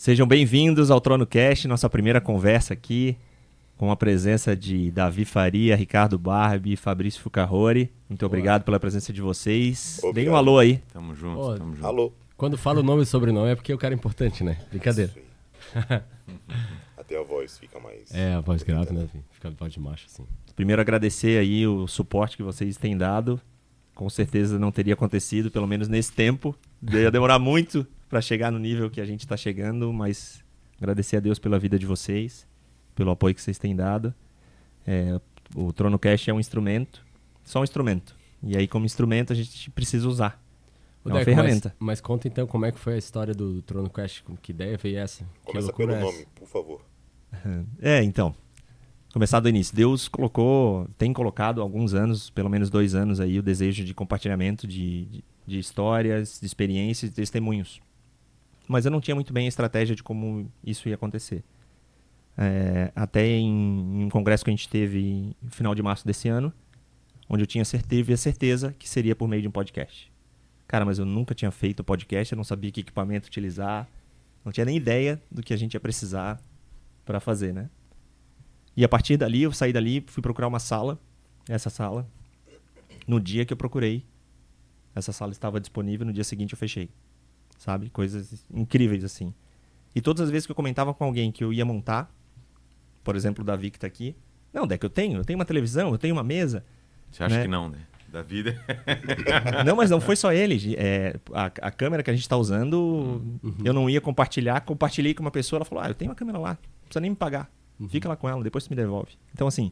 Sejam 0.00 0.26
bem-vindos 0.26 0.90
ao 0.90 0.98
Trono 0.98 1.26
Cast, 1.26 1.68
nossa 1.68 1.86
primeira 1.90 2.22
conversa 2.22 2.72
aqui, 2.72 3.18
com 3.76 3.90
a 3.90 3.96
presença 3.96 4.56
de 4.56 4.90
Davi 4.90 5.26
Faria, 5.26 5.76
Ricardo 5.76 6.18
Barbie 6.18 6.72
e 6.72 6.76
Fabrício 6.76 7.20
Fucarrori. 7.20 7.92
Muito 8.08 8.24
obrigado 8.24 8.64
pela 8.64 8.80
presença 8.80 9.12
de 9.12 9.20
vocês. 9.20 10.00
Deem 10.14 10.30
um 10.30 10.36
alô 10.36 10.58
aí. 10.58 10.78
Tamo 10.90 11.14
junto, 11.14 11.38
Ô, 11.38 11.54
tamo 11.54 11.74
junto. 11.74 11.86
Alô. 11.86 12.14
Quando 12.34 12.56
fala 12.56 12.80
o 12.80 12.82
nome 12.82 13.02
e 13.02 13.04
sobrenome 13.04 13.50
é 13.50 13.54
porque 13.54 13.74
o 13.74 13.76
cara 13.76 13.92
é 13.92 13.94
importante, 13.94 14.42
né? 14.42 14.56
Brincadeira. 14.70 15.12
Até 16.96 17.20
a 17.20 17.22
voz 17.22 17.58
fica 17.58 17.78
mais. 17.78 18.10
É, 18.14 18.32
a 18.32 18.40
voz 18.40 18.62
grave, 18.62 18.94
né? 18.94 19.06
Fica 19.32 19.48
a 19.48 19.50
voz 19.50 19.70
de 19.70 19.80
macho, 19.80 20.06
assim. 20.06 20.24
Primeiro 20.56 20.80
agradecer 20.80 21.38
aí 21.38 21.66
o 21.66 21.86
suporte 21.86 22.38
que 22.38 22.42
vocês 22.42 22.78
têm 22.78 22.96
dado. 22.96 23.38
Com 23.94 24.08
certeza 24.08 24.58
não 24.58 24.72
teria 24.72 24.94
acontecido, 24.94 25.50
pelo 25.50 25.66
menos 25.66 25.88
nesse 25.88 26.10
tempo. 26.10 26.56
Ia 26.90 27.10
demorar 27.10 27.38
muito 27.38 27.86
para 28.10 28.20
chegar 28.20 28.50
no 28.50 28.58
nível 28.58 28.90
que 28.90 29.00
a 29.00 29.04
gente 29.04 29.20
está 29.20 29.36
chegando, 29.36 29.92
mas 29.92 30.44
agradecer 30.76 31.16
a 31.16 31.20
Deus 31.20 31.38
pela 31.38 31.58
vida 31.60 31.78
de 31.78 31.86
vocês, 31.86 32.44
pelo 32.94 33.12
apoio 33.12 33.34
que 33.34 33.40
vocês 33.40 33.56
têm 33.56 33.74
dado. 33.74 34.12
É, 34.84 35.18
o 35.54 35.72
Trono 35.72 35.96
Cash 35.96 36.26
é 36.26 36.32
um 36.32 36.40
instrumento, 36.40 37.06
só 37.44 37.60
um 37.60 37.64
instrumento. 37.64 38.16
E 38.42 38.56
aí, 38.56 38.66
como 38.66 38.84
instrumento, 38.84 39.32
a 39.32 39.36
gente 39.36 39.70
precisa 39.70 40.08
usar. 40.08 40.42
Ô, 41.04 41.08
É 41.08 41.12
uma 41.12 41.18
Deco, 41.20 41.30
ferramenta. 41.30 41.68
Mas, 41.78 41.86
mas 41.86 42.00
conta 42.00 42.26
então 42.26 42.46
como 42.48 42.66
é 42.66 42.72
que 42.72 42.80
foi 42.80 42.94
a 42.94 42.98
história 42.98 43.32
do 43.32 43.62
Trono 43.62 43.88
Quest, 43.88 44.24
que 44.42 44.50
ideia 44.50 44.76
veio 44.76 44.98
essa? 44.98 45.24
que 45.46 45.52
Começa 45.52 45.72
pelo 45.72 45.92
é 45.92 45.94
essa? 45.94 46.04
nome, 46.04 46.26
por 46.34 46.48
favor. 46.48 46.80
É, 47.80 48.02
então. 48.02 48.34
Começar 49.12 49.38
do 49.38 49.48
início. 49.48 49.74
Deus 49.74 50.08
colocou, 50.08 50.88
tem 50.98 51.12
colocado 51.12 51.60
há 51.60 51.64
alguns 51.64 51.94
anos, 51.94 52.28
pelo 52.30 52.48
menos 52.48 52.70
dois 52.70 52.94
anos 52.94 53.20
aí, 53.20 53.38
o 53.38 53.42
desejo 53.42 53.84
de 53.84 53.94
compartilhamento 53.94 54.66
de, 54.66 55.04
de, 55.04 55.24
de 55.46 55.58
histórias, 55.60 56.38
de 56.40 56.46
experiências, 56.46 57.10
de 57.10 57.16
testemunhos. 57.16 57.80
Mas 58.70 58.84
eu 58.84 58.90
não 58.92 59.00
tinha 59.00 59.16
muito 59.16 59.32
bem 59.32 59.46
a 59.46 59.48
estratégia 59.48 59.96
de 59.96 60.02
como 60.02 60.48
isso 60.64 60.88
ia 60.88 60.94
acontecer. 60.94 61.42
É, 62.38 62.92
até 62.94 63.26
em, 63.26 64.00
em 64.00 64.04
um 64.04 64.08
congresso 64.08 64.44
que 64.44 64.50
a 64.50 64.54
gente 64.54 64.68
teve 64.68 65.34
no 65.42 65.50
final 65.50 65.74
de 65.74 65.82
março 65.82 66.06
desse 66.06 66.28
ano, 66.28 66.52
onde 67.28 67.42
eu 67.42 67.48
tinha 67.48 67.64
certeza, 67.64 68.16
certeza 68.16 68.72
que 68.78 68.88
seria 68.88 69.16
por 69.16 69.26
meio 69.26 69.42
de 69.42 69.48
um 69.48 69.50
podcast. 69.50 70.12
Cara, 70.68 70.84
mas 70.84 71.00
eu 71.00 71.04
nunca 71.04 71.34
tinha 71.34 71.50
feito 71.50 71.82
podcast, 71.82 72.32
eu 72.32 72.36
não 72.36 72.44
sabia 72.44 72.70
que 72.70 72.82
equipamento 72.82 73.26
utilizar, 73.26 73.88
não 74.44 74.52
tinha 74.52 74.64
nem 74.64 74.76
ideia 74.76 75.20
do 75.28 75.42
que 75.42 75.52
a 75.52 75.56
gente 75.56 75.74
ia 75.74 75.80
precisar 75.80 76.40
para 77.04 77.18
fazer, 77.18 77.52
né? 77.52 77.68
E 78.76 78.84
a 78.84 78.88
partir 78.88 79.16
dali, 79.16 79.42
eu 79.42 79.52
saí 79.52 79.72
dali, 79.72 80.04
fui 80.06 80.22
procurar 80.22 80.46
uma 80.46 80.60
sala, 80.60 80.96
essa 81.48 81.70
sala. 81.70 82.08
No 83.04 83.18
dia 83.18 83.44
que 83.44 83.52
eu 83.52 83.56
procurei, 83.56 84.06
essa 84.94 85.10
sala 85.10 85.32
estava 85.32 85.58
disponível, 85.58 86.06
no 86.06 86.12
dia 86.12 86.22
seguinte 86.22 86.52
eu 86.52 86.58
fechei. 86.58 86.88
Sabe? 87.60 87.90
Coisas 87.90 88.42
incríveis 88.50 89.04
assim. 89.04 89.34
E 89.94 90.00
todas 90.00 90.22
as 90.22 90.30
vezes 90.30 90.46
que 90.46 90.50
eu 90.50 90.56
comentava 90.56 90.94
com 90.94 91.04
alguém 91.04 91.30
que 91.30 91.44
eu 91.44 91.52
ia 91.52 91.62
montar, 91.62 92.10
por 93.04 93.14
exemplo, 93.14 93.42
o 93.42 93.44
Davi 93.44 93.70
que 93.70 93.78
tá 93.78 93.86
aqui, 93.86 94.16
não, 94.50 94.66
Deck, 94.66 94.82
eu 94.82 94.88
tenho, 94.88 95.18
eu 95.18 95.24
tenho 95.26 95.38
uma 95.38 95.44
televisão, 95.44 95.92
eu 95.92 95.98
tenho 95.98 96.14
uma 96.14 96.24
mesa. 96.24 96.64
Você 97.10 97.22
acha 97.22 97.36
né? 97.36 97.42
que 97.42 97.48
não, 97.48 97.68
né? 97.68 97.76
Da 98.08 98.22
vida. 98.22 98.58
Não, 99.64 99.76
mas 99.76 99.88
não 99.88 100.00
foi 100.00 100.16
só 100.16 100.32
ele. 100.32 100.74
É, 100.76 101.14
a, 101.32 101.44
a 101.44 101.70
câmera 101.70 102.02
que 102.02 102.10
a 102.10 102.12
gente 102.12 102.22
está 102.22 102.36
usando, 102.36 103.22
eu 103.64 103.72
não 103.72 103.88
ia 103.88 104.00
compartilhar. 104.00 104.62
Compartilhei 104.62 105.14
com 105.14 105.22
uma 105.22 105.30
pessoa, 105.30 105.58
ela 105.58 105.64
falou: 105.64 105.84
Ah, 105.84 105.88
eu 105.88 105.94
tenho 105.94 106.10
uma 106.10 106.16
câmera 106.16 106.36
lá, 106.36 106.48
não 106.50 106.86
precisa 106.86 107.00
nem 107.00 107.10
me 107.10 107.16
pagar. 107.16 107.48
Fica 107.88 108.08
lá 108.08 108.16
com 108.16 108.28
ela, 108.28 108.42
depois 108.42 108.64
tu 108.64 108.70
me 108.70 108.74
devolve. 108.74 109.12
Então, 109.32 109.46
assim, 109.46 109.70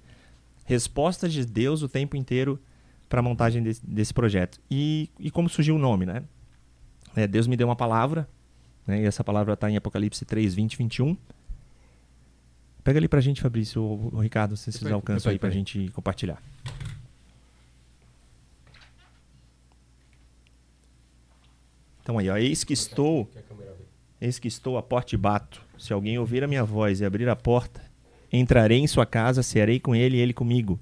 resposta 0.65 1.29
de 1.29 1.45
Deus 1.45 1.83
o 1.83 1.89
tempo 1.89 2.17
inteiro 2.17 2.61
para 3.09 3.19
a 3.19 3.23
montagem 3.25 3.61
desse, 3.61 3.85
desse 3.85 4.15
projeto. 4.15 4.61
E, 4.71 5.11
e 5.19 5.33
como 5.33 5.49
surgiu 5.49 5.75
o 5.75 5.79
nome, 5.79 6.07
né? 6.07 6.23
É, 7.17 7.27
Deus 7.27 7.47
me 7.47 7.57
deu 7.57 7.67
uma 7.67 7.77
palavra, 7.77 8.29
né? 8.87 9.03
E 9.03 9.05
essa 9.05 9.23
palavra 9.23 9.53
está 9.53 9.71
em 9.71 9.77
Apocalipse 9.77 10.25
3, 10.25 10.55
20, 10.55 10.79
21. 10.79 11.17
Pega 12.83 12.99
ali 12.99 13.07
pra 13.07 13.21
gente, 13.21 13.43
Fabrício, 13.43 13.83
ou, 13.83 14.11
ou 14.15 14.21
Ricardo, 14.21 14.57
se 14.57 14.73
vocês 14.73 14.91
alcançam 14.91 15.31
aí 15.31 15.39
pra 15.39 15.51
depois. 15.51 15.69
gente 15.71 15.93
compartilhar. 15.93 16.43
Então 22.03 22.17
aí, 22.17 22.31
ó, 22.31 22.39
eis 22.39 22.65
que 22.65 22.73
estou, 22.73 23.31
eis 24.19 24.39
que 24.39 24.49
estou 24.49 24.79
à 24.79 24.83
porta 24.83 25.15
e 25.15 25.19
bato. 25.19 25.61
Se 25.77 25.93
alguém 25.93 26.19
ouvir 26.19 26.43
a 26.43 26.49
minha 26.49 26.65
voz 26.65 27.01
e 27.01 27.05
abrir 27.05 27.29
a 27.29 27.37
porta, 27.37 27.83
entrarei 28.33 28.79
em 28.79 28.87
sua 28.87 29.05
casa, 29.05 29.43
cearei 29.43 29.79
com 29.79 29.95
ele 29.95 30.17
e 30.17 30.21
ele 30.21 30.33
comigo. 30.33 30.81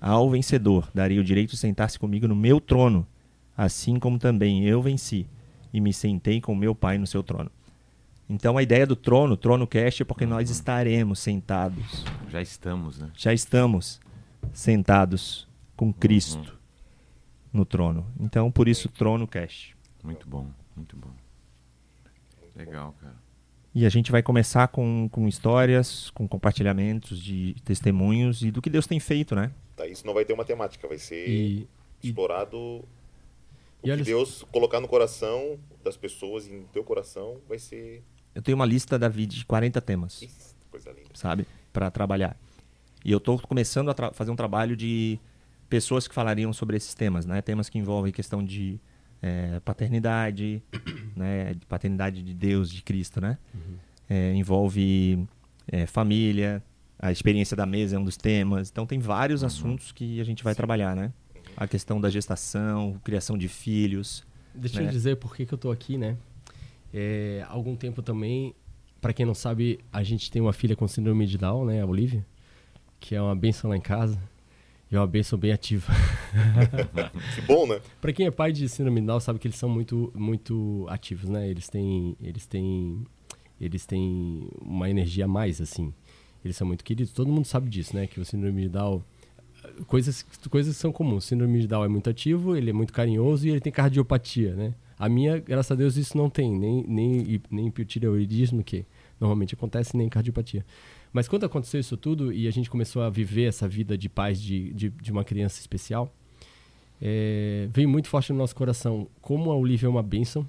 Ao 0.00 0.28
vencedor 0.28 0.90
darei 0.92 1.20
o 1.20 1.24
direito 1.24 1.50
de 1.50 1.56
sentar-se 1.56 1.96
comigo 1.96 2.26
no 2.26 2.34
meu 2.34 2.60
trono, 2.60 3.06
assim 3.56 4.00
como 4.00 4.18
também 4.18 4.64
eu 4.64 4.82
venci 4.82 5.28
e 5.76 5.80
me 5.80 5.92
sentei 5.92 6.40
com 6.40 6.54
meu 6.54 6.74
pai 6.74 6.96
no 6.96 7.06
seu 7.06 7.22
trono. 7.22 7.50
Então 8.28 8.56
a 8.56 8.62
ideia 8.62 8.86
do 8.86 8.96
trono, 8.96 9.36
trono 9.36 9.66
cast, 9.66 10.02
é 10.02 10.04
porque 10.06 10.24
nós 10.24 10.48
estaremos 10.48 11.18
sentados 11.18 12.02
Já 12.30 12.40
estamos, 12.40 12.98
né? 12.98 13.10
já 13.14 13.34
estamos 13.34 14.00
sentados 14.54 15.46
com 15.76 15.92
Cristo 15.92 16.58
no 17.52 17.66
trono. 17.66 18.06
Então, 18.18 18.50
por 18.50 18.68
isso, 18.68 18.88
trono 18.88 19.26
cash. 19.26 19.74
Muito 20.02 20.26
bom, 20.26 20.48
muito 20.74 20.96
bom. 20.96 21.10
Legal, 22.54 22.94
cara. 22.98 23.14
E 23.74 23.84
a 23.84 23.90
gente 23.90 24.10
vai 24.10 24.22
começar 24.22 24.68
com, 24.68 25.08
com 25.12 25.28
histórias, 25.28 26.08
com 26.10 26.26
compartilhamentos 26.26 27.22
de 27.22 27.54
testemunhos 27.64 28.40
e 28.40 28.50
do 28.50 28.62
que 28.62 28.70
Deus 28.70 28.86
tem 28.86 28.98
feito, 28.98 29.34
né? 29.36 29.52
Tá, 29.76 29.86
isso 29.86 30.06
não 30.06 30.14
vai 30.14 30.24
ter 30.24 30.32
uma 30.32 30.44
temática, 30.44 30.88
vai 30.88 30.96
ser 30.96 31.28
E, 31.28 31.68
explorado. 32.02 32.56
E 32.56 32.96
olha 33.90 33.98
que 33.98 34.10
Deus 34.10 34.44
colocar 34.52 34.80
no 34.80 34.88
coração 34.88 35.58
das 35.82 35.96
pessoas, 35.96 36.46
e 36.46 36.50
no 36.50 36.64
teu 36.64 36.84
coração, 36.84 37.38
vai 37.48 37.58
ser. 37.58 38.02
Eu 38.34 38.42
tenho 38.42 38.56
uma 38.56 38.66
lista, 38.66 38.98
Davi, 38.98 39.26
de 39.26 39.44
40 39.44 39.80
temas, 39.80 40.22
Ih, 40.22 40.30
coisa 40.70 40.90
linda. 40.90 41.10
sabe? 41.14 41.46
Para 41.72 41.90
trabalhar. 41.90 42.36
E 43.04 43.12
eu 43.12 43.18
estou 43.18 43.38
começando 43.38 43.88
a 43.90 44.12
fazer 44.12 44.30
um 44.30 44.36
trabalho 44.36 44.76
de 44.76 45.18
pessoas 45.68 46.06
que 46.08 46.14
falariam 46.14 46.52
sobre 46.52 46.76
esses 46.76 46.94
temas, 46.94 47.24
né? 47.24 47.40
Temas 47.40 47.68
que 47.68 47.78
envolvem 47.78 48.12
questão 48.12 48.44
de 48.44 48.80
eh, 49.22 49.60
paternidade, 49.64 50.62
né? 51.14 51.54
De 51.54 51.64
paternidade 51.66 52.22
de 52.22 52.34
Deus, 52.34 52.70
de 52.70 52.82
Cristo, 52.82 53.20
né? 53.20 53.38
É, 54.08 54.32
envolve 54.34 55.26
é, 55.66 55.84
família, 55.86 56.62
a 56.98 57.12
experiência 57.12 57.56
da 57.56 57.66
mesa 57.66 57.96
é 57.96 57.98
um 57.98 58.04
dos 58.04 58.16
temas. 58.16 58.70
Então 58.70 58.86
tem 58.86 58.98
vários 58.98 59.44
assuntos 59.44 59.92
que 59.92 60.20
a 60.20 60.24
gente 60.24 60.42
vai 60.42 60.54
trabalhar, 60.54 60.94
né? 60.96 61.12
A 61.56 61.66
questão 61.66 62.00
da 62.00 62.10
gestação, 62.10 63.00
criação 63.02 63.38
de 63.38 63.48
filhos. 63.48 64.24
Deixa 64.54 64.80
né? 64.80 64.86
eu 64.86 64.90
dizer 64.90 65.16
por 65.16 65.34
que, 65.34 65.46
que 65.46 65.54
eu 65.54 65.58
tô 65.58 65.70
aqui, 65.70 65.96
né? 65.96 66.16
É, 66.92 67.44
há 67.48 67.52
algum 67.52 67.76
tempo 67.76 68.02
também, 68.02 68.54
para 69.00 69.12
quem 69.12 69.26
não 69.26 69.34
sabe, 69.34 69.80
a 69.92 70.02
gente 70.02 70.30
tem 70.30 70.40
uma 70.40 70.52
filha 70.52 70.74
com 70.74 70.86
síndrome 70.86 71.26
de 71.26 71.38
Down, 71.38 71.64
né? 71.66 71.82
A 71.82 71.86
Olivia, 71.86 72.24
que 73.00 73.14
é 73.14 73.20
uma 73.20 73.34
benção 73.34 73.70
lá 73.70 73.76
em 73.76 73.80
casa. 73.80 74.20
E 74.90 74.94
é 74.94 75.00
uma 75.00 75.06
benção 75.06 75.38
bem 75.38 75.52
ativa. 75.52 75.92
Que 77.34 77.40
bom, 77.42 77.66
né? 77.66 77.80
Para 78.00 78.12
quem 78.12 78.26
é 78.26 78.30
pai 78.30 78.52
de 78.52 78.68
síndrome 78.68 79.00
de 79.00 79.06
Down, 79.06 79.20
sabe 79.20 79.38
que 79.38 79.48
eles 79.48 79.58
são 79.58 79.68
muito, 79.68 80.12
muito 80.14 80.86
ativos, 80.88 81.28
né? 81.28 81.48
Eles 81.48 81.68
têm, 81.68 82.16
eles 82.20 82.46
têm, 82.46 83.04
eles 83.60 83.84
têm 83.84 84.48
uma 84.60 84.88
energia 84.88 85.24
a 85.24 85.28
mais, 85.28 85.60
assim. 85.60 85.92
Eles 86.44 86.56
são 86.56 86.66
muito 86.66 86.84
queridos. 86.84 87.12
Todo 87.12 87.32
mundo 87.32 87.44
sabe 87.44 87.68
disso, 87.68 87.96
né? 87.96 88.06
Que 88.06 88.20
o 88.20 88.24
síndrome 88.24 88.62
de 88.62 88.68
Down, 88.68 89.02
coisas, 89.86 90.22
coisas 90.50 90.76
são 90.76 90.92
comuns. 90.92 91.24
Síndrome 91.24 91.60
de 91.60 91.66
Down 91.66 91.84
é 91.84 91.88
muito 91.88 92.10
ativo, 92.10 92.56
ele 92.56 92.70
é 92.70 92.72
muito 92.72 92.92
carinhoso 92.92 93.46
e 93.46 93.50
ele 93.50 93.60
tem 93.60 93.72
cardiopatia, 93.72 94.54
né? 94.54 94.74
A 94.98 95.08
minha, 95.08 95.38
graças 95.38 95.72
a 95.72 95.74
Deus, 95.74 95.96
isso 95.96 96.16
não 96.16 96.30
tem, 96.30 96.50
nem, 96.50 96.84
nem, 96.88 97.42
nem 97.50 97.66
hipotireoidismo, 97.66 98.64
que 98.64 98.86
normalmente 99.20 99.54
acontece, 99.54 99.96
nem 99.96 100.08
cardiopatia. 100.08 100.64
Mas 101.12 101.28
quando 101.28 101.44
aconteceu 101.44 101.78
isso 101.80 101.96
tudo 101.96 102.32
e 102.32 102.48
a 102.48 102.50
gente 102.50 102.70
começou 102.70 103.02
a 103.02 103.10
viver 103.10 103.44
essa 103.44 103.68
vida 103.68 103.96
de 103.96 104.08
paz 104.08 104.40
de, 104.40 104.72
de, 104.72 104.90
de 104.90 105.12
uma 105.12 105.24
criança 105.24 105.60
especial, 105.60 106.12
é, 107.00 107.68
veio 107.72 107.88
muito 107.88 108.08
forte 108.08 108.32
no 108.32 108.38
nosso 108.38 108.54
coração 108.54 109.06
como 109.20 109.50
a 109.50 109.56
Olivia 109.56 109.86
é 109.86 109.90
uma 109.90 110.02
bênção, 110.02 110.46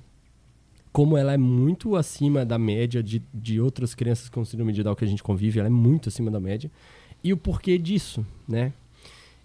como 0.91 1.17
ela 1.17 1.33
é 1.33 1.37
muito 1.37 1.95
acima 1.95 2.45
da 2.45 2.57
média 2.57 3.03
de, 3.03 3.21
de 3.33 3.59
outras 3.59 3.93
crianças 3.93 4.29
com 4.29 4.43
síndrome 4.43 4.73
de 4.73 4.81
Down 4.81 4.95
que 4.95 5.03
a 5.03 5.07
gente 5.07 5.21
convive, 5.21 5.59
ela 5.59 5.67
é 5.67 5.71
muito 5.71 6.09
acima 6.09 6.31
da 6.31 6.39
média, 6.39 6.71
e 7.23 7.33
o 7.33 7.37
porquê 7.37 7.77
disso, 7.77 8.25
né? 8.47 8.73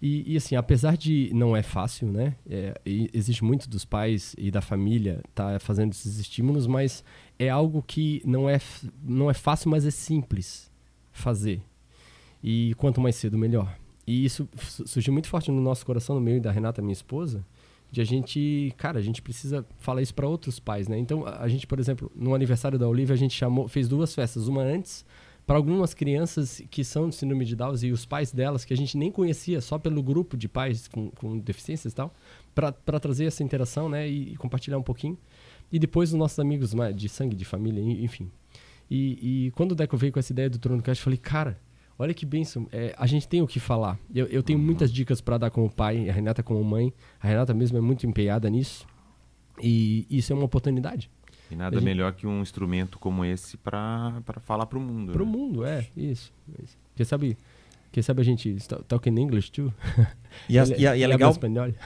E, 0.05 0.33
e, 0.33 0.37
assim, 0.37 0.57
apesar 0.57 0.97
de 0.97 1.31
não 1.33 1.57
é 1.57 1.63
fácil, 1.63 2.11
né? 2.11 2.35
É, 2.51 2.75
existe 2.85 3.45
muito 3.45 3.71
dos 3.71 3.85
pais 3.85 4.35
e 4.37 4.51
da 4.51 4.61
família 4.61 5.23
tá 5.33 5.61
fazendo 5.61 5.93
esses 5.93 6.19
estímulos, 6.19 6.67
mas 6.67 7.05
é 7.39 7.49
algo 7.49 7.81
que 7.87 8.21
não 8.25 8.51
é, 8.51 8.61
não 9.01 9.31
é 9.31 9.35
fácil, 9.35 9.71
mas 9.71 9.87
é 9.87 9.93
simples 9.93 10.69
fazer. 11.13 11.63
E 12.43 12.75
quanto 12.79 13.01
mais 13.01 13.15
cedo, 13.15 13.39
melhor. 13.39 13.73
E 14.05 14.25
isso 14.25 14.49
su- 14.59 14.89
surgiu 14.89 15.13
muito 15.13 15.29
forte 15.29 15.53
no 15.53 15.61
nosso 15.61 15.87
coração, 15.87 16.17
no 16.17 16.21
meu 16.21 16.37
e 16.37 16.41
da 16.41 16.51
Renata, 16.51 16.83
minha 16.83 16.93
esposa, 16.93 17.47
de 17.89 18.01
a 18.01 18.05
gente, 18.05 18.75
cara, 18.77 18.99
a 18.99 19.03
gente 19.03 19.23
precisa 19.23 19.65
falar 19.79 20.03
isso 20.03 20.15
para 20.15 20.27
outros 20.27 20.59
pais, 20.59 20.89
né? 20.89 20.99
Então, 20.99 21.25
a 21.25 21.43
a 21.45 21.49
gente, 21.49 21.65
por 21.65 21.79
exemplo, 21.79 22.11
no 22.17 22.35
aniversário 22.35 22.77
da 22.77 22.89
Olivia, 22.89 23.15
a 23.15 23.19
gente 23.19 23.37
chamou, 23.37 23.69
fez 23.69 23.87
duas 23.87 24.13
festas, 24.13 24.49
uma 24.49 24.63
antes 24.63 25.05
para 25.47 25.57
algumas 25.57 25.93
crianças 25.93 26.63
que 26.71 26.85
são 26.85 27.09
de 27.09 27.17
síndrome 27.17 27.45
de 27.45 27.57
Down 27.57 27.75
e 27.83 27.91
os 27.93 28.07
pais 28.07 28.33
delas, 28.33 28.65
que 28.65 28.73
a 28.73 28.77
gente 28.77 28.97
nem 28.97 29.11
conhecia, 29.11 29.61
só 29.61 29.79
pelo 29.79 30.03
grupo 30.03 30.37
de 30.37 30.49
pais 30.49 30.87
com, 30.89 31.11
com 31.11 31.39
deficiências 31.39 31.93
e 31.93 31.97
tal, 31.97 32.15
para 32.55 33.01
trazer 33.01 33.25
essa 33.25 33.43
interação, 33.43 33.89
né, 33.89 34.09
e, 34.09 34.33
e 34.33 34.37
compartilhar 34.37 34.79
um 34.79 34.83
pouquinho. 34.83 35.19
E 35.73 35.79
depois 35.79 36.11
os 36.13 36.19
nossos 36.19 36.39
amigos 36.39 36.73
mais 36.75 36.95
de 36.95 37.09
sangue, 37.09 37.35
de 37.35 37.45
família, 37.45 37.81
en- 37.83 38.05
enfim. 38.05 38.31
E, 38.91 39.47
e 39.47 39.51
quando 39.53 39.73
o 39.73 39.75
Deco 39.75 39.97
veio 39.97 40.13
com 40.13 40.19
essa 40.19 40.33
ideia 40.33 40.49
do 40.51 40.59
Trono 40.59 40.83
Cast, 40.83 41.01
eu 41.01 41.05
falei, 41.05 41.19
cara, 41.19 41.59
olha 41.99 42.13
que 42.13 42.27
bênção. 42.27 42.69
É, 42.71 42.95
a 42.99 43.07
gente 43.07 43.27
tem 43.27 43.41
o 43.41 43.47
que 43.47 43.59
falar. 43.59 43.99
Eu, 44.15 44.27
eu 44.27 44.43
tenho 44.43 44.59
muitas 44.59 44.93
dicas 44.93 45.21
para 45.21 45.39
dar 45.39 45.51
como 45.51 45.71
pai, 45.71 46.09
a 46.11 46.13
Renata 46.13 46.43
como 46.43 46.63
mãe. 46.63 46.93
A 47.19 47.27
Renata 47.27 47.55
mesmo 47.55 47.79
é 47.79 47.81
muito 47.81 48.07
empenhada 48.07 48.51
nisso. 48.51 48.87
E 49.61 50.07
isso 50.11 50.33
é 50.33 50.37
uma 50.37 50.45
oportunidade. 50.45 51.11
E 51.53 51.57
nada 51.57 51.77
gente- 51.77 51.85
melhor 51.85 52.13
que 52.13 52.27
um 52.27 52.41
instrumento 52.41 52.99
como 52.99 53.25
esse 53.25 53.57
para 53.57 54.23
falar 54.45 54.67
para 54.67 54.79
o 54.79 54.81
mundo. 54.83 55.13
Pro 55.13 55.25
né? 55.27 55.31
mundo, 55.33 55.65
é, 55.65 55.87
isso. 55.97 56.33
Quem 56.97 57.05
sabe, 57.07 57.37
quem 57.91 58.03
sabe 58.03 58.21
a 58.21 58.25
gente 58.25 58.49
está 58.51 58.77
talking 58.89 59.19
English 59.21 59.51
too? 59.51 59.73
E, 60.49 60.59
a- 60.59 60.65
e 60.65 60.87
a- 60.87 60.97
e 60.97 61.03
é 61.03 61.07
legal, 61.07 61.35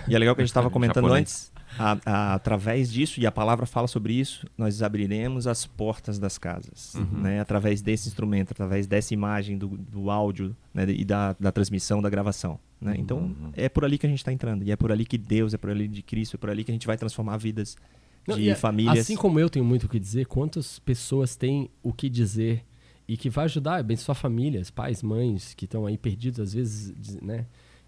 e 0.07 0.15
é 0.15 0.19
legal 0.21 0.35
que 0.37 0.41
a 0.41 0.45
gente 0.45 0.51
estava 0.51 0.71
comentando 0.71 1.13
antes, 1.13 1.53
a- 1.77 1.99
a- 2.07 2.35
através 2.35 2.93
disso, 2.93 3.19
e 3.21 3.27
a 3.27 3.33
palavra 3.33 3.67
fala 3.67 3.89
sobre 3.89 4.13
isso, 4.15 4.47
nós 4.57 4.83
abriremos 4.85 5.49
as 5.49 5.67
portas 5.67 6.17
das 6.17 6.39
casas. 6.39 6.95
Uhum. 6.95 7.23
Né? 7.23 7.41
Através 7.41 7.83
desse 7.83 8.07
instrumento, 8.09 8.53
através 8.53 8.87
dessa 8.87 9.13
imagem 9.13 9.59
do, 9.59 9.67
do 9.67 10.13
áudio 10.13 10.55
né? 10.73 10.85
e 10.89 11.05
da, 11.05 11.35
da 11.41 11.51
transmissão, 11.51 12.01
da 12.01 12.09
gravação. 12.09 12.57
Né? 12.81 12.95
Então, 12.99 13.19
Uhum. 13.19 13.51
é 13.57 13.69
por 13.69 13.85
ali 13.85 13.99
que 13.99 14.07
a 14.07 14.09
gente 14.09 14.19
está 14.21 14.33
entrando. 14.33 14.63
E 14.63 14.71
é 14.71 14.77
por 14.77 14.93
ali 14.93 15.05
que 15.05 15.19
Deus, 15.19 15.53
é 15.53 15.59
por 15.59 15.71
ali 15.71 15.89
de 15.89 16.03
Cristo, 16.03 16.37
é 16.37 16.39
por 16.39 16.49
ali 16.49 16.63
que 16.63 16.71
a 16.71 16.75
gente 16.75 16.87
vai 16.87 16.97
transformar 16.97 17.39
vidas 17.39 17.77
Não, 18.27 18.37
de 18.37 18.51
é- 18.51 18.55
famílias. 18.55 18.99
Assim 18.99 19.17
como 19.17 19.39
eu 19.39 19.49
tenho 19.49 19.65
muito 19.65 19.85
o 19.85 19.89
que 19.89 19.99
dizer, 19.99 20.27
quantas 20.27 20.79
pessoas 20.79 21.37
têm 21.37 21.71
o 21.83 21.93
que 21.93 22.09
dizer 22.09 22.65
e 23.09 23.17
que 23.17 23.31
vai 23.31 23.45
ajudar, 23.45 23.77
abençoar 23.77 24.17
famílias, 24.17 24.71
pais, 24.71 25.03
mães 25.03 25.55
que 25.55 25.65
estão 25.65 25.87
aí 25.87 25.97
perdidos, 25.97 26.41
às 26.41 26.53
vezes, 26.53 27.21
né? 27.23 27.47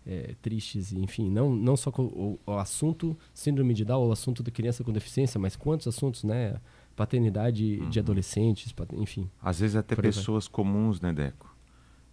é, 0.08 0.34
tristes, 0.40 0.92
enfim, 0.94 1.30
não, 1.30 1.54
não 1.54 1.76
só 1.76 1.90
com 1.92 2.04
o, 2.04 2.40
o 2.46 2.52
assunto 2.52 3.16
síndrome 3.34 3.74
de 3.74 3.84
Down 3.84 4.00
ou 4.00 4.08
o 4.08 4.12
assunto 4.12 4.42
da 4.42 4.50
criança 4.50 4.82
com 4.82 4.90
deficiência, 4.90 5.38
mas 5.38 5.54
quantos 5.54 5.86
assuntos, 5.86 6.24
né? 6.24 6.58
Paternidade 6.96 7.86
de 7.90 8.00
adolescentes, 8.00 8.74
enfim. 8.94 9.30
Às 9.40 9.60
vezes 9.60 9.76
até 9.76 9.94
pessoas 9.94 10.48
comuns, 10.48 11.00
né, 11.00 11.12
Deco? 11.12 11.54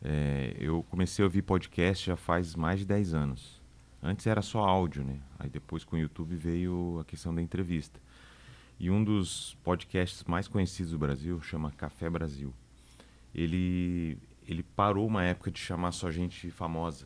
É, 0.04 0.56
eu 0.60 0.84
comecei 0.92 1.24
a 1.24 1.26
ouvir 1.26 1.42
podcast 1.42 2.06
já 2.06 2.16
faz 2.16 2.54
mais 2.54 2.82
de 2.82 2.86
10 2.86 3.14
anos. 3.16 3.62
Antes 4.06 4.28
era 4.28 4.42
só 4.42 4.60
áudio, 4.64 5.04
né? 5.04 5.20
Aí 5.40 5.50
depois 5.50 5.84
com 5.84 5.96
o 5.96 6.00
YouTube 6.00 6.36
veio 6.36 7.00
a 7.02 7.06
questão 7.06 7.34
da 7.34 7.42
entrevista. 7.42 8.00
E 8.80 8.90
um 8.92 9.04
dos 9.04 9.58
podcasts 9.64 10.24
mais 10.26 10.48
conhecidos 10.48 10.92
do 10.92 11.00
Brasil 11.00 11.42
chama 11.42 11.72
Café 11.72 12.10
Brasil. 12.10 12.54
Ele, 13.34 14.18
ele 14.48 14.62
parou 14.64 15.08
uma 15.08 15.24
época 15.24 15.50
de 15.50 15.60
chamar 15.60 15.92
só 15.92 16.12
gente 16.12 16.52
famosa. 16.52 17.06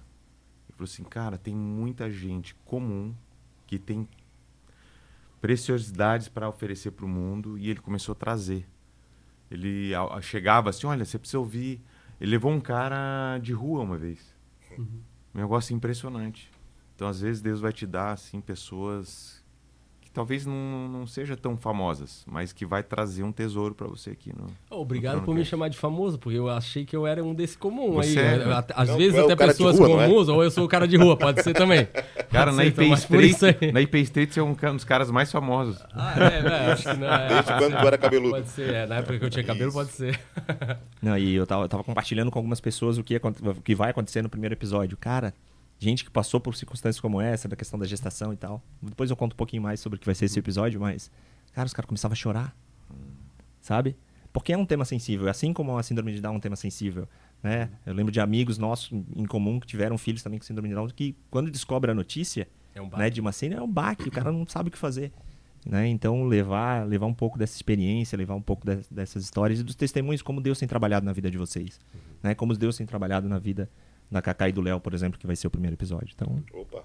Ele 0.67 0.75
falou 0.77 0.83
assim, 0.85 1.03
cara, 1.03 1.37
tem 1.37 1.55
muita 1.55 2.11
gente 2.11 2.53
comum 2.65 3.13
que 3.65 3.79
tem 3.79 4.07
preciosidades 5.41 6.27
para 6.27 6.49
oferecer 6.49 6.91
para 6.91 7.05
o 7.05 7.09
mundo 7.09 7.57
e 7.57 7.69
ele 7.69 7.79
começou 7.79 8.13
a 8.13 8.15
trazer. 8.15 8.67
Ele 9.49 9.93
a- 9.95 10.15
a- 10.15 10.21
chegava 10.21 10.69
assim, 10.69 10.85
olha, 10.85 11.05
você 11.05 11.17
precisa 11.17 11.39
ouvir. 11.39 11.81
Ele 12.19 12.31
levou 12.31 12.51
um 12.51 12.59
cara 12.59 13.37
de 13.41 13.53
rua 13.53 13.81
uma 13.83 13.97
vez. 13.97 14.35
Um 15.33 15.39
negócio 15.39 15.73
impressionante. 15.75 16.51
Então, 16.99 17.07
às 17.07 17.21
vezes, 17.21 17.41
Deus 17.41 17.61
vai 17.61 17.71
te 17.71 17.87
dar, 17.87 18.11
assim, 18.11 18.41
pessoas 18.41 19.41
que 20.01 20.11
talvez 20.11 20.45
não, 20.45 20.89
não 20.89 21.07
sejam 21.07 21.37
tão 21.37 21.55
famosas, 21.55 22.25
mas 22.27 22.51
que 22.51 22.65
vai 22.65 22.83
trazer 22.83 23.23
um 23.23 23.31
tesouro 23.31 23.73
para 23.73 23.87
você 23.87 24.09
aqui. 24.09 24.33
No, 24.35 24.47
Obrigado 24.69 25.19
no 25.19 25.21
por 25.21 25.33
me 25.33 25.45
chamar 25.45 25.69
de 25.69 25.77
famoso, 25.77 26.19
porque 26.19 26.37
eu 26.37 26.49
achei 26.49 26.83
que 26.83 26.93
eu 26.93 27.07
era 27.07 27.23
um 27.23 27.33
desse 27.33 27.57
comum 27.57 27.93
Você 27.93 28.19
aí. 28.19 28.25
é, 28.25 28.37
né? 28.39 28.45
né? 28.47 28.63
Às 28.75 28.89
Não, 28.89 28.97
vezes 28.97 29.17
é 29.17 29.21
o 29.23 29.31
até 29.31 29.47
pessoas 29.47 29.79
rua, 29.79 29.87
é? 30.03 30.07
comuns, 30.07 30.27
ou 30.27 30.43
eu 30.43 30.51
sou 30.51 30.65
o 30.65 30.67
cara 30.67 30.85
de 30.85 30.97
rua, 30.97 31.15
pode 31.15 31.41
ser 31.41 31.53
também. 31.53 31.87
Cara, 32.29 32.51
Pode 32.51 32.57
na 32.57 32.63
ser, 32.63 32.67
IP, 32.67 32.83
então, 32.83 32.93
isso 32.93 33.47
Street, 33.47 33.73
na 33.73 33.81
IP 33.81 33.97
Street 34.01 34.31
você 34.33 34.39
é 34.41 34.43
um, 34.43 34.49
um 34.61 34.75
dos 34.75 34.83
caras 34.83 35.09
mais 35.09 35.31
famosos. 35.31 35.81
Ah, 35.93 36.15
é, 36.19 36.39
é, 36.39 36.71
acho 36.73 36.83
que 36.83 36.97
não 36.97 37.07
é. 37.07 37.27
Desde 37.29 37.53
quando 37.53 37.79
tu 37.79 37.87
era 37.87 37.97
cabeludo. 37.97 38.31
Pode 38.31 38.49
ser, 38.49 38.73
é, 38.73 38.85
na 38.85 38.95
época 38.97 39.17
que 39.17 39.25
eu 39.25 39.29
tinha 39.29 39.45
cabelo, 39.45 39.71
pode 39.71 39.91
ser. 39.91 40.19
Não, 41.01 41.17
e 41.17 41.33
eu 41.33 41.47
tava, 41.47 41.63
eu 41.63 41.69
tava 41.69 41.83
compartilhando 41.83 42.29
com 42.29 42.37
algumas 42.37 42.59
pessoas 42.59 42.97
o 42.97 43.03
que, 43.05 43.13
ia 43.13 43.21
o 43.23 43.61
que 43.61 43.73
vai 43.73 43.91
acontecer 43.91 44.21
no 44.21 44.27
primeiro 44.29 44.53
episódio. 44.53 44.97
Cara, 44.97 45.33
gente 45.79 46.03
que 46.05 46.11
passou 46.11 46.39
por 46.39 46.55
circunstâncias 46.55 46.99
como 46.99 47.19
essa, 47.21 47.47
da 47.47 47.55
questão 47.55 47.79
da 47.79 47.85
gestação 47.87 48.31
e 48.33 48.35
tal. 48.37 48.61
Depois 48.81 49.09
eu 49.09 49.15
conto 49.15 49.33
um 49.33 49.37
pouquinho 49.37 49.63
mais 49.63 49.79
sobre 49.79 49.95
o 49.97 49.99
que 49.99 50.05
vai 50.05 50.13
ser 50.13 50.25
esse 50.25 50.37
episódio, 50.37 50.79
mas, 50.79 51.09
cara, 51.53 51.65
os 51.65 51.73
caras 51.73 51.87
começavam 51.87 52.13
a 52.13 52.15
chorar. 52.15 52.55
Sabe? 53.61 53.95
Porque 54.31 54.53
é 54.53 54.57
um 54.57 54.65
tema 54.65 54.85
sensível. 54.85 55.27
Assim 55.29 55.53
como 55.53 55.77
a 55.77 55.83
síndrome 55.83 56.13
de 56.13 56.21
Down 56.21 56.33
é 56.35 56.37
um 56.37 56.39
tema 56.39 56.55
sensível. 56.55 57.07
Né? 57.41 57.69
Eu 57.85 57.93
lembro 57.93 58.11
de 58.11 58.19
amigos 58.19 58.57
nossos 58.57 58.91
em 59.15 59.25
comum 59.25 59.59
que 59.59 59.65
tiveram 59.67 59.97
filhos 59.97 60.21
também 60.21 60.37
com 60.39 60.45
síndrome 60.45 60.69
de 60.69 60.75
Down, 60.75 60.87
que 60.89 61.15
quando 61.31 61.49
descobre 61.49 61.89
a 61.89 61.93
notícia 61.95 62.47
É 62.75 62.81
um 62.81 62.89
né, 62.89 63.09
de 63.09 63.21
uma 63.21 63.31
cena, 63.31 63.55
é 63.55 63.61
um 63.61 63.71
baque, 63.71 64.07
o 64.07 64.11
cara 64.11 64.31
não 64.31 64.45
sabe 64.47 64.69
o 64.69 64.71
que 64.71 64.77
fazer. 64.77 65.11
Né? 65.65 65.87
Então, 65.87 66.23
levar, 66.25 66.87
levar 66.87 67.05
um 67.05 67.13
pouco 67.13 67.37
dessa 67.37 67.55
experiência, 67.55 68.17
levar 68.17 68.35
um 68.35 68.41
pouco 68.41 68.65
des- 68.65 68.87
dessas 68.89 69.23
histórias 69.23 69.59
e 69.59 69.63
dos 69.63 69.75
testemunhos, 69.75 70.21
como 70.21 70.39
Deus 70.41 70.57
tem 70.59 70.67
trabalhado 70.67 71.05
na 71.05 71.11
vida 71.13 71.29
de 71.29 71.37
vocês. 71.37 71.79
Né? 72.23 72.33
Como 72.35 72.55
Deus 72.55 72.77
tem 72.77 72.85
trabalhado 72.85 73.27
na 73.27 73.39
vida 73.39 73.69
da 74.11 74.21
Cacá 74.21 74.49
e 74.49 74.51
do 74.51 74.61
Léo, 74.61 74.79
por 74.79 74.93
exemplo, 74.93 75.19
que 75.19 75.27
vai 75.27 75.35
ser 75.35 75.47
o 75.47 75.51
primeiro 75.51 75.75
episódio. 75.75 76.09
Então, 76.15 76.41
Opa. 76.53 76.83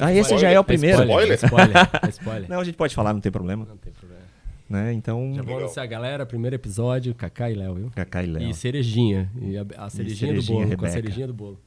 Ah, 0.00 0.12
esse 0.12 0.36
já 0.38 0.50
é 0.50 0.58
o 0.58 0.64
primeiro. 0.64 1.02
Spoiler, 1.02 1.32
é 1.32 1.34
spoiler, 1.34 1.76
é 2.04 2.08
spoiler. 2.10 2.50
não, 2.50 2.58
a 2.60 2.64
gente 2.64 2.76
pode 2.76 2.94
falar, 2.94 3.12
não 3.12 3.20
tem 3.20 3.30
problema. 3.30 3.64
Não 3.64 3.76
tem 3.76 3.92
problema. 3.92 4.22
Né? 4.68 4.92
Então, 4.94 5.32
Já 5.32 5.42
vou 5.42 5.58
anunciar 5.58 5.84
a 5.84 5.86
galera, 5.86 6.26
primeiro 6.26 6.56
episódio, 6.56 7.14
Kaká 7.14 7.48
e 7.50 7.54
Léo, 7.54 7.74
viu? 7.76 7.90
Cacá 7.94 8.20
e 8.22 8.26
Léo. 8.26 8.48
E 8.50 8.52
cerejinha. 8.52 9.30
E 9.40 9.56
a, 9.56 9.64
a 9.76 9.88
cerejinha, 9.88 10.32
do 10.34 10.42
cerejinha, 10.42 10.66
bolo, 10.66 10.76
com 10.76 10.84
a 10.84 10.88
Rebeca. 10.88 10.90
cerejinha 10.90 11.26
do 11.28 11.34
bolo. 11.34 11.60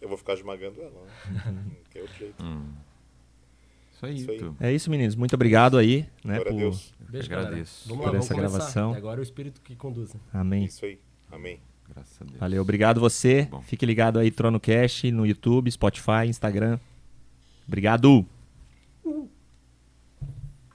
Eu 0.00 0.08
vou 0.08 0.18
ficar 0.18 0.34
esmagando 0.34 0.80
ela, 0.82 0.90
né? 0.90 1.54
Que 1.90 1.98
é 1.98 2.02
outro 2.02 2.18
jeito. 2.18 2.44
Hum. 2.44 2.64
Isso 3.94 4.06
aí, 4.06 4.14
Isso 4.16 4.30
aí. 4.32 4.52
É 4.58 4.72
isso, 4.72 4.90
meninos. 4.90 5.14
Muito 5.14 5.34
obrigado 5.34 5.78
aí. 5.78 6.00
Né, 6.24 6.34
Glória 6.34 6.42
a 6.42 6.52
por... 6.52 6.58
Deus. 6.58 6.92
Beijo, 7.08 7.26
agradeço. 7.32 7.88
Vamos 7.88 8.00
por 8.02 8.06
lá, 8.06 8.12
vamos 8.12 8.26
essa 8.26 8.34
começar. 8.34 8.56
gravação. 8.58 8.94
E 8.94 8.96
agora 8.96 9.20
é 9.20 9.22
o 9.22 9.22
espírito 9.22 9.60
que 9.60 9.76
conduz. 9.76 10.12
né? 10.12 10.20
Amém. 10.32 10.64
Isso 10.64 10.84
aí. 10.84 10.98
Amém. 11.30 11.60
Graças 11.94 12.16
a 12.20 12.24
Deus. 12.24 12.38
Valeu, 12.38 12.62
obrigado 12.62 13.00
você. 13.00 13.48
Bom. 13.50 13.60
Fique 13.62 13.84
ligado 13.84 14.18
aí, 14.18 14.30
Trono 14.30 14.58
Cash, 14.58 15.04
no 15.04 15.26
YouTube, 15.26 15.70
Spotify, 15.70 16.26
Instagram. 16.26 16.78
Obrigado. 17.66 18.26